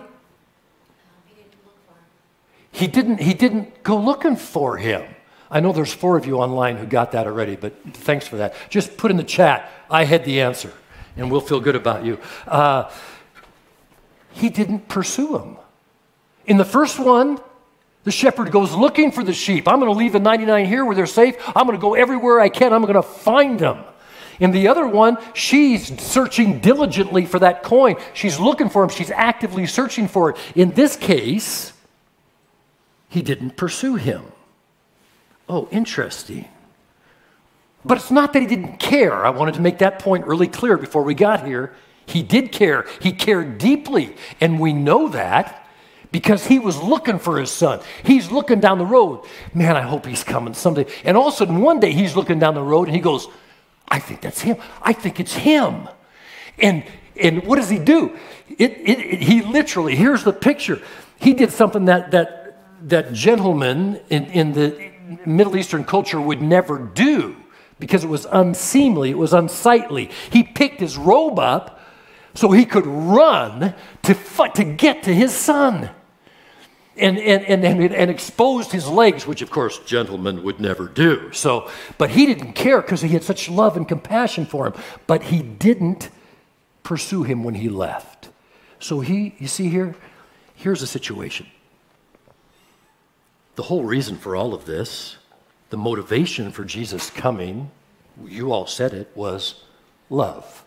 [2.72, 5.02] He didn't, he didn't go looking for him.
[5.50, 8.54] I know there's four of you online who got that already, but thanks for that.
[8.70, 10.72] Just put in the chat, I had the answer,
[11.18, 12.18] and we'll feel good about you.
[12.46, 12.90] Uh,
[14.32, 15.56] he didn't pursue him.
[16.46, 17.38] In the first one,
[18.04, 19.68] the shepherd goes looking for the sheep.
[19.68, 21.36] I'm going to leave the 99 here where they're safe.
[21.54, 22.72] I'm going to go everywhere I can.
[22.72, 23.84] I'm going to find them.
[24.40, 27.96] In the other one, she's searching diligently for that coin.
[28.12, 28.88] She's looking for him.
[28.88, 30.36] She's actively searching for it.
[30.56, 31.72] In this case,
[33.08, 34.24] he didn't pursue him.
[35.48, 36.48] Oh, interesting.
[37.84, 39.24] But it's not that he didn't care.
[39.24, 41.74] I wanted to make that point really clear before we got here.
[42.06, 42.86] He did care.
[43.00, 44.16] He cared deeply.
[44.40, 45.66] And we know that
[46.10, 47.80] because he was looking for his son.
[48.02, 49.24] He's looking down the road.
[49.54, 50.86] Man, I hope he's coming someday.
[51.04, 53.28] And all of a sudden, one day he's looking down the road and he goes,
[53.88, 54.56] I think that's him.
[54.82, 55.88] I think it's him.
[56.58, 56.84] And
[57.20, 58.16] and what does he do?
[58.48, 60.80] It, it, it, he literally, here's the picture.
[61.20, 64.92] He did something that that that gentlemen in, in the
[65.26, 67.36] Middle Eastern culture would never do
[67.78, 70.10] because it was unseemly, it was unsightly.
[70.30, 71.80] He picked his robe up
[72.34, 74.14] so he could run to,
[74.54, 75.90] to get to his son.
[76.94, 81.32] And, and, and, and, exposed his legs, which of course gentlemen would never do.
[81.32, 84.74] So, but he didn't care because he had such love and compassion for him.
[85.06, 86.10] But he didn't
[86.82, 88.28] pursue him when he left.
[88.78, 89.94] So he, you see here,
[90.54, 91.46] here's the situation.
[93.54, 95.16] The whole reason for all of this,
[95.70, 97.70] the motivation for Jesus coming,
[98.22, 99.64] you all said it, was
[100.10, 100.61] love.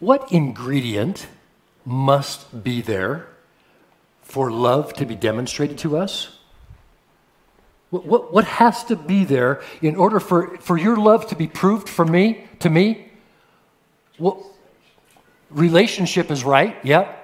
[0.00, 1.28] What ingredient
[1.84, 3.28] must be there
[4.22, 6.36] for love to be demonstrated to us?
[7.90, 11.46] What, what, what, has to be there in order for, for your love to be
[11.46, 13.10] proved for me, to me?
[14.18, 14.46] Well,
[15.50, 17.16] relationship is right, yep.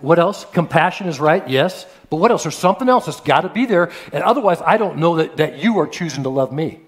[0.00, 0.44] What else?
[0.52, 1.86] Compassion is right, yes.
[2.10, 2.44] But what else?
[2.44, 3.90] There's something else that's got to be there.
[4.12, 6.80] And otherwise, I don't know that, that you are choosing to love me.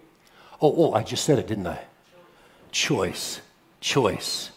[0.61, 1.81] Oh, oh, I just said it, didn't I?
[2.73, 3.41] Choice.
[3.81, 4.51] Choice.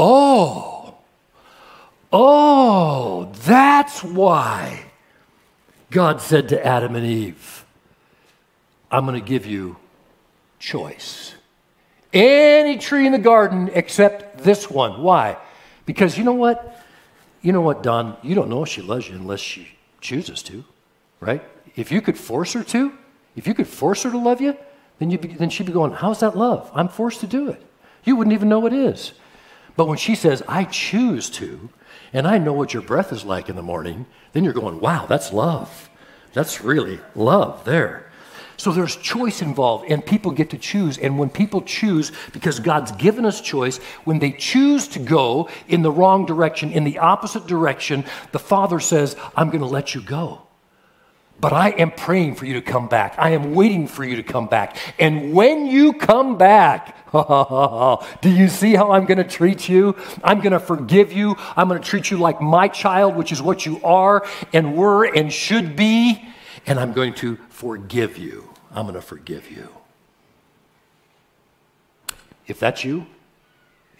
[0.00, 0.94] Oh,
[2.12, 4.84] oh, that's why
[5.90, 7.64] God said to Adam and Eve,
[8.92, 9.76] I'm going to give you
[10.60, 11.34] choice.
[12.12, 15.02] Any tree in the garden except this one.
[15.02, 15.36] Why?
[15.84, 16.80] Because you know what?
[17.42, 18.16] You know what, Don?
[18.22, 19.66] You don't know if she loves you unless she
[20.00, 20.64] chooses to,
[21.18, 21.42] right?
[21.74, 22.92] If you could force her to,
[23.34, 24.56] if you could force her to love you,
[25.00, 26.70] then, you'd be, then she'd be going, How's that love?
[26.72, 27.60] I'm forced to do it.
[28.04, 29.12] You wouldn't even know it is.
[29.78, 31.68] But when she says, I choose to,
[32.12, 35.06] and I know what your breath is like in the morning, then you're going, wow,
[35.06, 35.88] that's love.
[36.32, 38.10] That's really love there.
[38.56, 40.98] So there's choice involved, and people get to choose.
[40.98, 45.82] And when people choose, because God's given us choice, when they choose to go in
[45.82, 50.02] the wrong direction, in the opposite direction, the Father says, I'm going to let you
[50.02, 50.42] go.
[51.40, 53.14] But I am praying for you to come back.
[53.16, 54.76] I am waiting for you to come back.
[54.98, 56.97] And when you come back,
[58.20, 59.96] do you see how I'm going to treat you?
[60.22, 61.36] I'm going to forgive you.
[61.56, 65.04] I'm going to treat you like my child, which is what you are and were
[65.04, 66.28] and should be.
[66.66, 68.50] And I'm going to forgive you.
[68.72, 69.68] I'm going to forgive you.
[72.46, 73.06] If that's you,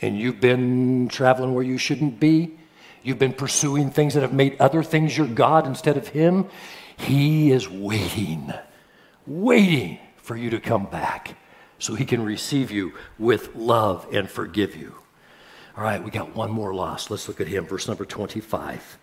[0.01, 2.57] and you've been traveling where you shouldn't be,
[3.03, 6.47] you've been pursuing things that have made other things your God instead of Him,
[6.97, 8.53] he is waiting,
[9.27, 11.37] waiting for you to come back
[11.79, 14.95] so he can receive you with love and forgive you.
[15.77, 17.11] All right, we got one more loss.
[17.11, 18.99] Let's look at him, verse number 25.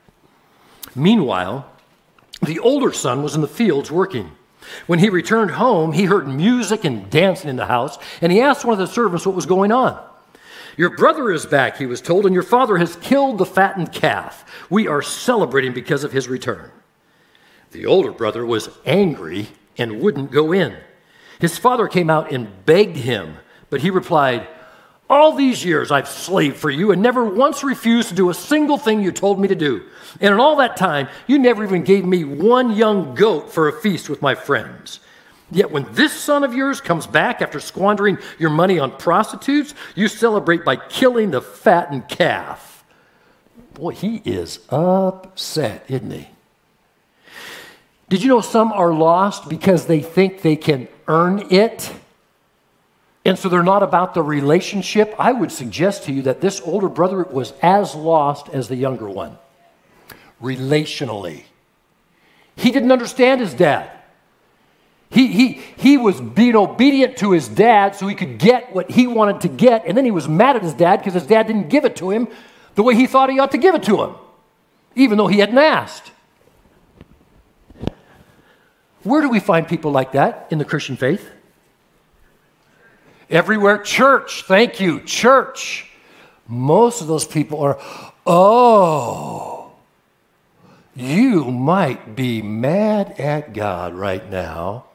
[0.94, 1.70] Meanwhile,
[2.42, 4.32] the older son was in the fields working.
[4.88, 8.66] When he returned home, he heard music and dancing in the house, and he asked
[8.66, 10.04] one of the servants what was going on.
[10.78, 14.44] Your brother is back, he was told, and your father has killed the fattened calf.
[14.70, 16.72] We are celebrating because of his return.
[17.72, 20.76] The older brother was angry and wouldn't go in.
[21.40, 23.38] His father came out and begged him,
[23.70, 24.48] but he replied,
[25.10, 28.78] All these years I've slaved for you and never once refused to do a single
[28.78, 29.84] thing you told me to do.
[30.22, 33.74] And in all that time, you never even gave me one young goat for a
[33.82, 35.00] feast with my friends.
[35.52, 40.08] Yet when this son of yours comes back after squandering your money on prostitutes, you
[40.08, 42.84] celebrate by killing the fattened calf.
[43.74, 46.30] Boy, he is upset, isn't he?
[48.10, 51.92] Did you know some are lost because they think they can earn it?
[53.26, 55.16] And so they're not about the relationship.
[55.18, 59.10] I would suggest to you that this older brother was as lost as the younger
[59.10, 59.40] one,
[60.42, 61.44] relationally.
[62.56, 63.90] He didn't understand his dad.
[65.10, 69.08] He, he, he was being obedient to his dad so he could get what he
[69.08, 71.70] wanted to get, and then he was mad at his dad because his dad didn't
[71.70, 72.28] give it to him
[72.76, 74.16] the way he thought he ought to give it to him,
[74.96, 76.12] even though he hadn't asked.
[79.06, 81.30] Where do we find people like that in the Christian faith?
[83.30, 83.78] Everywhere.
[83.78, 84.44] Church.
[84.44, 85.00] Thank you.
[85.02, 85.92] Church.
[86.48, 87.80] Most of those people are,
[88.26, 89.72] oh,
[90.96, 94.86] you might be mad at God right now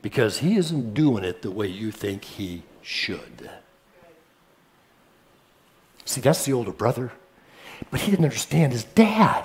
[0.00, 3.48] because he isn't doing it the way you think he should.
[6.04, 7.12] See, that's the older brother.
[7.92, 9.44] But he didn't understand his dad.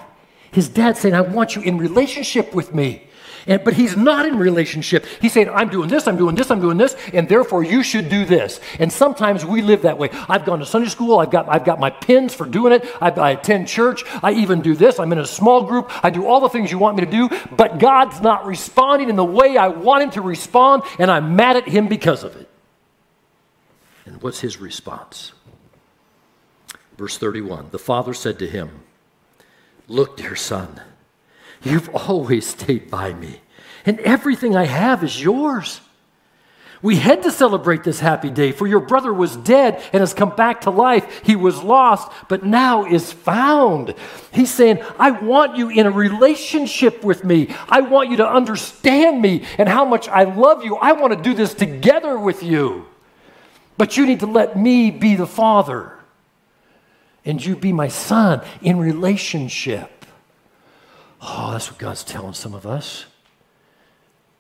[0.52, 3.04] His dad saying, I want you in relationship with me.
[3.48, 5.06] And, but he's not in relationship.
[5.22, 8.10] He's saying, I'm doing this, I'm doing this, I'm doing this, and therefore you should
[8.10, 8.60] do this.
[8.78, 10.10] And sometimes we live that way.
[10.28, 13.10] I've gone to Sunday school, I've got, I've got my pins for doing it, I,
[13.10, 16.42] I attend church, I even do this, I'm in a small group, I do all
[16.42, 19.70] the things you want me to do, but God's not responding in the way I
[19.70, 22.50] want him to respond, and I'm mad at him because of it.
[24.06, 25.32] And what's his response?
[26.98, 28.82] Verse 31 The father said to him,
[29.88, 30.82] Look, dear son,
[31.64, 33.42] You've always stayed by me,
[33.86, 35.82] and everything I have is yours.
[36.84, 40.36] We had to celebrate this happy day, for your brother was dead and has come
[40.36, 41.22] back to life.
[41.26, 43.96] He was lost, but now is found.
[44.32, 47.56] He's saying, I want you in a relationship with me.
[47.68, 50.76] I want you to understand me and how much I love you.
[50.76, 52.86] I want to do this together with you.
[53.80, 55.97] But you need to let me be the father
[57.28, 60.06] and you be my son in relationship.
[61.22, 63.06] Oh, that's what God's telling some of us.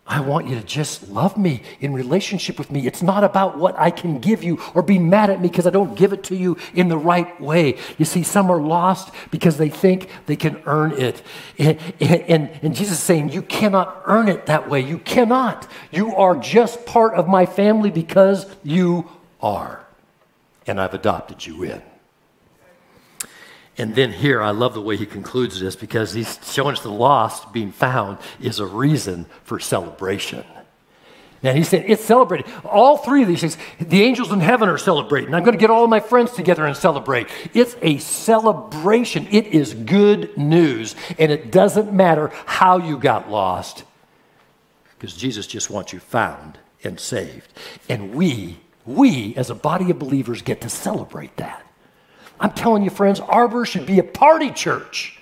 [0.09, 2.87] I want you to just love me in relationship with me.
[2.87, 5.69] It's not about what I can give you or be mad at me because I
[5.69, 7.77] don't give it to you in the right way.
[7.97, 11.21] You see, some are lost because they think they can earn it.
[11.57, 14.79] And, and, and Jesus is saying, You cannot earn it that way.
[14.79, 15.67] You cannot.
[15.91, 19.09] You are just part of my family because you
[19.41, 19.85] are.
[20.65, 21.81] And I've adopted you in.
[23.77, 26.89] And then here, I love the way he concludes this because he's showing us the
[26.89, 30.43] lost being found is a reason for celebration.
[31.43, 32.51] And he said, it's celebrated.
[32.65, 35.35] All three of these things, the angels in heaven are celebrating.
[35.35, 37.27] I'm going to get all my friends together and celebrate.
[37.53, 39.27] It's a celebration.
[39.29, 40.95] It is good news.
[41.19, 43.83] And it doesn't matter how you got lost
[44.97, 47.53] because Jesus just wants you found and saved.
[47.87, 48.57] And we,
[48.87, 51.66] we as a body of believers get to celebrate that.
[52.39, 55.17] I'm telling you, friends, Arbor should be a party church.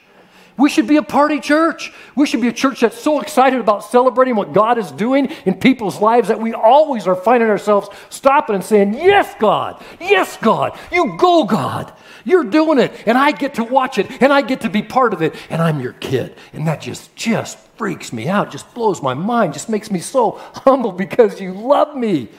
[0.58, 1.92] We should be a party church.
[2.16, 5.56] We should be a church that's so excited about celebrating what God is doing in
[5.56, 9.84] people's lives that we always are finding ourselves stopping and saying, Yes, God.
[10.00, 10.78] Yes, God.
[10.94, 11.94] You go, God.
[12.24, 12.94] You're doing it.
[13.06, 15.36] And I get to watch it and I get to be part of it.
[15.50, 16.36] And I'm your kid.
[16.54, 20.32] And that just, just freaks me out, just blows my mind, just makes me so
[20.54, 22.30] humble because you love me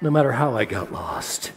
[0.00, 1.52] no matter how I got lost.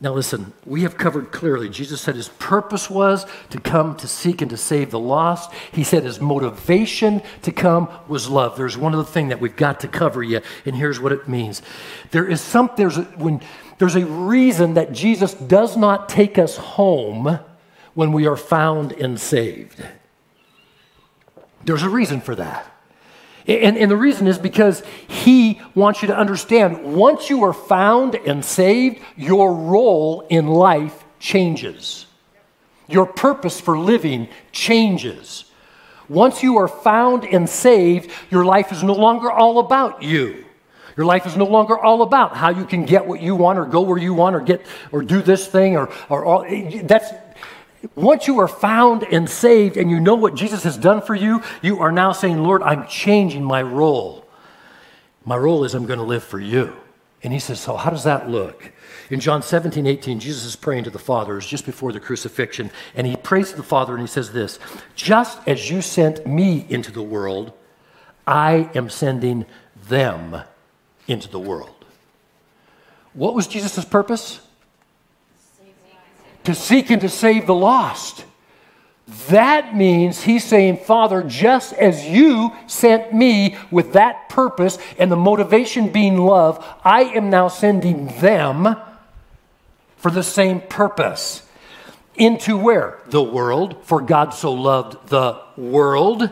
[0.00, 1.68] Now, listen, we have covered clearly.
[1.68, 5.52] Jesus said his purpose was to come to seek and to save the lost.
[5.72, 8.56] He said his motivation to come was love.
[8.56, 11.62] There's one other thing that we've got to cover yet, and here's what it means.
[12.12, 13.40] There is some, there's a, when,
[13.78, 17.40] there's a reason that Jesus does not take us home
[17.94, 19.84] when we are found and saved.
[21.64, 22.72] There's a reason for that.
[23.48, 28.14] And, and the reason is because he wants you to understand once you are found
[28.14, 32.04] and saved, your role in life changes.
[32.88, 35.46] Your purpose for living changes.
[36.10, 40.44] Once you are found and saved, your life is no longer all about you.
[40.98, 43.64] Your life is no longer all about how you can get what you want or
[43.64, 46.46] go where you want or get or do this thing or, or all,
[46.82, 47.12] that's
[47.94, 51.42] once you are found and saved and you know what Jesus has done for you,
[51.62, 54.26] you are now saying, Lord, I'm changing my role.
[55.24, 56.74] My role is I'm going to live for you.
[57.22, 58.72] And he says, So how does that look?
[59.10, 61.38] In John 17, 18, Jesus is praying to the Father.
[61.40, 62.70] Just before the crucifixion.
[62.94, 64.58] And he prays to the Father and he says this
[64.94, 67.52] Just as you sent me into the world,
[68.26, 69.46] I am sending
[69.88, 70.42] them
[71.06, 71.84] into the world.
[73.14, 74.40] What was Jesus' purpose?
[76.48, 78.24] To seek and to save the lost.
[79.28, 85.16] That means he's saying, Father, just as you sent me with that purpose and the
[85.16, 88.76] motivation being love, I am now sending them
[89.98, 91.42] for the same purpose.
[92.14, 93.02] Into where?
[93.08, 96.30] The world, for God so loved the world.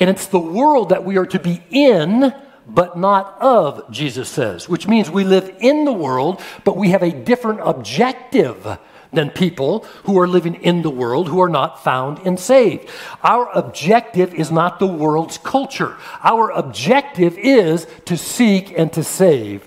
[0.00, 2.34] And it's the world that we are to be in,
[2.66, 7.04] but not of, Jesus says, which means we live in the world, but we have
[7.04, 8.78] a different objective
[9.14, 12.88] than people who are living in the world who are not found and saved.
[13.22, 15.96] Our objective is not the world's culture.
[16.22, 19.66] Our objective is to seek and to save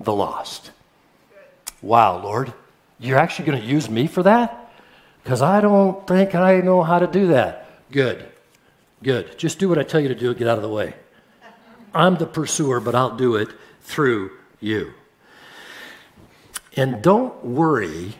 [0.00, 0.70] the lost.
[1.82, 2.52] Wow, Lord,
[2.98, 4.72] you're actually going to use me for that?
[5.22, 7.68] Because I don't think I know how to do that.
[7.90, 8.26] Good,
[9.02, 9.38] good.
[9.38, 10.94] Just do what I tell you to do get out of the way.
[11.94, 13.48] I'm the pursuer, but I'll do it
[13.82, 14.94] through you.
[16.76, 18.16] And don't worry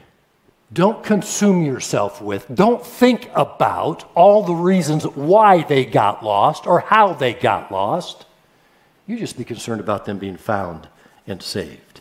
[0.75, 6.81] don't consume yourself with, don't think about all the reasons why they got lost or
[6.81, 8.27] how they got lost.
[9.07, 10.89] You just be concerned about them being found
[11.27, 12.01] and saved.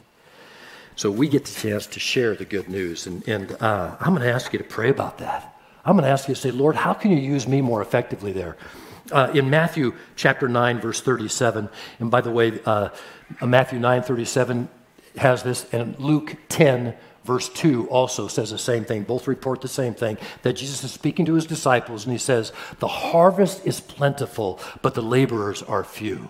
[0.96, 3.08] So we get the chance to share the good news.
[3.08, 5.56] And, and uh, I'm going to ask you to pray about that.
[5.86, 8.32] I'm going to ask you to say, Lord, how can you use me more effectively
[8.32, 8.58] there?
[9.12, 11.70] Uh, in Matthew chapter 9, verse 37,
[12.00, 12.90] and by the way, uh,
[13.42, 14.70] Matthew 9, 37
[15.18, 19.04] has this, and Luke 10, Verse 2 also says the same thing.
[19.04, 22.52] Both report the same thing that Jesus is speaking to his disciples, and he says,
[22.80, 26.30] The harvest is plentiful, but the laborers are few.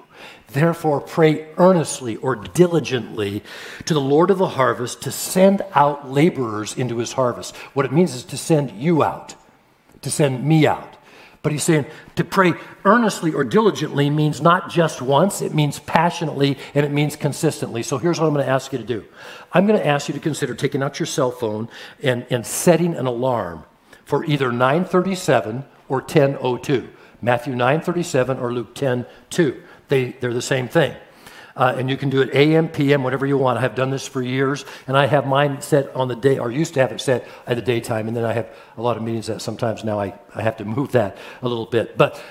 [0.51, 3.43] Therefore, pray earnestly or diligently
[3.85, 7.55] to the Lord of the harvest to send out laborers into his harvest.
[7.73, 9.33] What it means is to send you out,
[10.01, 10.95] to send me out.
[11.43, 11.85] But he's saying
[12.15, 12.53] to pray
[12.85, 17.83] earnestly or diligently means not just once, it means passionately and it means consistently.
[17.83, 19.05] So here's what I'm going to ask you to do
[19.51, 21.69] I'm going to ask you to consider taking out your cell phone
[22.01, 23.65] and, and setting an alarm
[24.05, 26.89] for either 937 or 1002.
[27.21, 29.61] Matthew 937 or Luke 10:2.
[29.89, 30.95] They, they're the same thing.
[31.55, 33.59] Uh, and you can do it AM, PM, whatever you want.
[33.59, 36.51] I have done this for years, and I have mine set on the day, or
[36.51, 39.03] used to have it set at the daytime, and then I have a lot of
[39.03, 41.95] meetings that sometimes now I, I have to move that a little bit.
[41.95, 42.21] But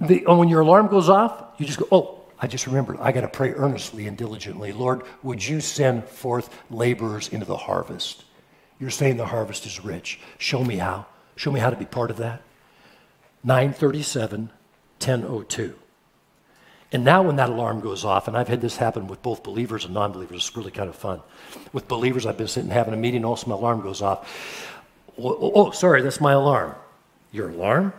[0.00, 3.20] the, when your alarm goes off, you just go, oh, I just remembered, I got
[3.20, 4.72] to pray earnestly and diligently.
[4.72, 8.24] Lord, would you send forth laborers into the harvest?
[8.80, 10.18] You're saying the harvest is rich.
[10.38, 11.06] Show me how.
[11.36, 12.42] Show me how to be part of that.
[13.44, 14.50] 937,
[14.98, 15.74] 1002.
[16.92, 19.86] And now, when that alarm goes off, and I've had this happen with both believers
[19.86, 21.22] and non believers, it's really kind of fun.
[21.72, 24.68] With believers, I've been sitting having a meeting, and also my alarm goes off.
[25.18, 26.74] Oh, oh, oh, sorry, that's my alarm.
[27.32, 27.94] Your alarm?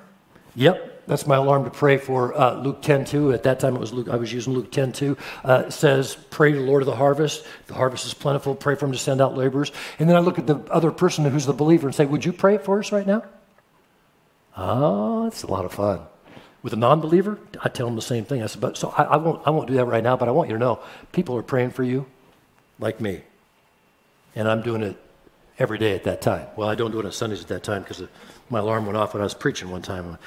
[0.55, 3.33] Yep, that's my alarm to pray for uh, Luke 10 2.
[3.33, 5.17] At that time, it was Luke, I was using Luke 10 2.
[5.43, 7.47] Uh, says, Pray to the Lord of the harvest.
[7.65, 8.53] The harvest is plentiful.
[8.53, 9.71] Pray for him to send out laborers.
[9.97, 12.31] And then I look at the other person who's the believer and say, Would you
[12.31, 13.23] pray for us right now?
[14.55, 16.01] Oh, it's a lot of fun.
[16.63, 18.41] With a non believer, I tell them the same thing.
[18.41, 20.31] I said, but so I, I, won't, I won't do that right now, but I
[20.31, 20.79] want you to know
[21.11, 22.05] people are praying for you
[22.79, 23.21] like me.
[24.33, 24.97] And I'm doing it
[25.59, 26.47] every day at that time.
[26.55, 28.01] Well, I don't do it on Sundays at that time because
[28.49, 30.17] my alarm went off when I was preaching one time.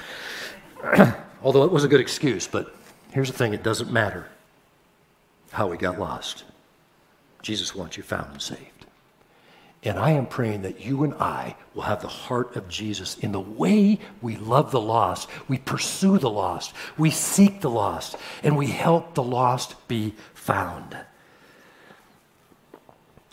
[1.43, 2.75] Although it was a good excuse, but
[3.13, 4.29] here's the thing it doesn't matter
[5.53, 6.45] how we got lost.
[7.41, 8.76] Jesus wants you found and saved.
[9.87, 13.31] And I am praying that you and I will have the heart of Jesus in
[13.31, 18.57] the way we love the lost, we pursue the lost, we seek the lost, and
[18.57, 20.97] we help the lost be found.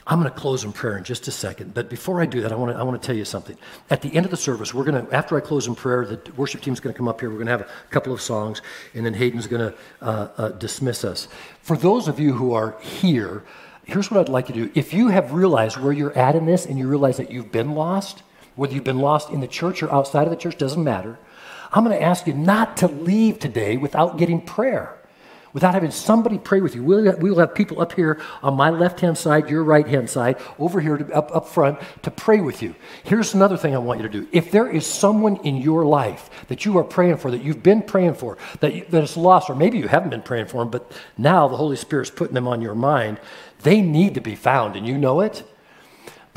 [0.06, 2.52] I'm going to close in prayer in just a second, but before I do that,
[2.52, 3.58] I want to, I want to tell you something.
[3.90, 6.32] At the end of the service, we're going to, after I close in prayer, the
[6.34, 7.30] worship team's going to come up here.
[7.30, 8.62] We're going to have a couple of songs,
[8.94, 11.30] and then Hayden's going to uh, uh, dismiss us.
[11.64, 13.44] For those of you who are here,
[13.86, 14.72] here's what I'd like you to do.
[14.76, 17.76] If you have realized where you're at in this and you realize that you've been
[17.76, 18.24] lost,
[18.56, 21.18] whether you've been lost in the church or outside of the church, doesn't matter.
[21.72, 24.98] I'm going to ask you not to leave today without getting prayer
[25.54, 26.84] without having somebody pray with you.
[26.84, 30.38] We'll, we'll have people up here on my left hand side, your right hand side,
[30.60, 32.76] over here to, up, up front to pray with you.
[33.04, 34.28] Here's another thing I want you to do.
[34.32, 37.84] If there is someone in your life that you are praying for, that you've been
[37.84, 40.70] praying for, that, you, that is lost, or maybe you haven't been praying for them,
[40.70, 43.20] but now the Holy Spirit's putting them on your mind,
[43.64, 45.44] they need to be found, and you know it.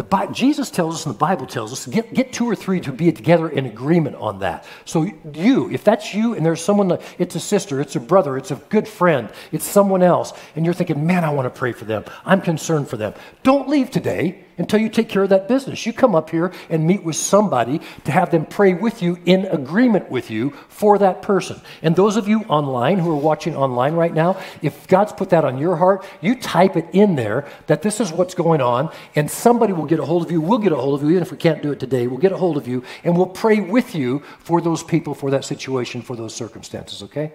[0.09, 2.93] Bible, Jesus tells us and the Bible tells us get, get two or three to
[2.93, 4.67] be together in agreement on that.
[4.85, 8.51] So, you, if that's you and there's someone, it's a sister, it's a brother, it's
[8.51, 11.87] a good friend, it's someone else, and you're thinking, man, I want to pray for
[11.87, 13.15] them, I'm concerned for them.
[13.43, 15.85] Don't leave today until you take care of that business.
[15.87, 19.45] You come up here and meet with somebody to have them pray with you in
[19.47, 21.61] agreement with you for that person.
[21.83, 25.45] And those of you online who are watching online right now, if God's put that
[25.45, 29.31] on your heart, you type it in there that this is what's going on, and
[29.31, 30.41] somebody will get a hold of you.
[30.41, 32.07] We'll get a hold of you, even if we can't do it today.
[32.07, 35.31] We'll get a hold of you, and we'll pray with you for those people, for
[35.31, 37.33] that situation, for those circumstances, okay?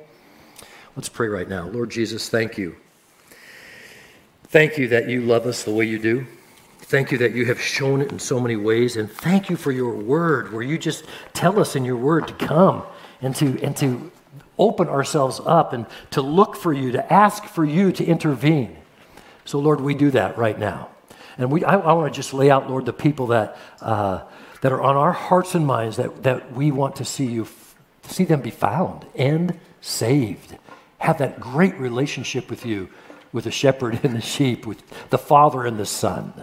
[0.96, 1.68] Let's pray right now.
[1.68, 2.76] Lord Jesus, thank you.
[4.46, 6.28] Thank you that you love us the way you do.
[6.92, 8.98] Thank you that you have shown it in so many ways.
[8.98, 12.34] And thank you for your word, where you just tell us in your word to
[12.34, 12.84] come
[13.22, 14.12] and to, and to
[14.60, 18.76] open ourselves up and to look for you, to ask for you to intervene.
[19.46, 20.90] So, Lord, we do that right now.
[21.38, 24.24] And we, I, I want to just lay out, Lord, the people that, uh,
[24.60, 27.48] that are on our hearts and minds that, that we want to see you,
[28.04, 30.58] see them be found and saved.
[30.98, 32.90] Have that great relationship with you,
[33.32, 36.34] with the shepherd and the sheep, with the Father and the Son.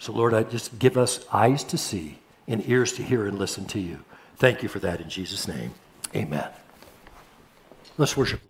[0.00, 3.66] So, Lord, I just give us eyes to see and ears to hear and listen
[3.66, 4.02] to you.
[4.36, 5.74] Thank you for that in Jesus' name.
[6.16, 6.48] Amen.
[7.98, 8.49] Let's worship.